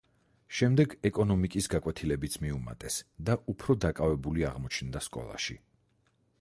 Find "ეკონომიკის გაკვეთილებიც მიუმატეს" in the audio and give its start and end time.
1.09-2.99